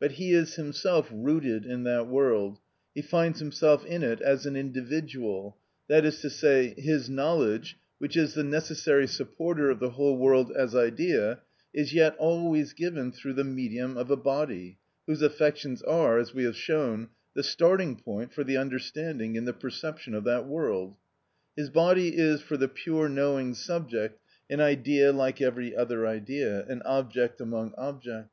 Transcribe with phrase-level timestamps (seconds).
[0.00, 2.58] But he is himself rooted in that world;
[2.94, 8.16] he finds himself in it as an individual, that is to say, his knowledge, which
[8.16, 11.42] is the necessary supporter of the whole world as idea,
[11.74, 16.44] is yet always given through the medium of a body, whose affections are, as we
[16.44, 20.96] have shown, the starting point for the understanding in the perception of that world.
[21.58, 26.80] His body is, for the pure knowing subject, an idea like every other idea, an
[26.86, 28.30] object among objects.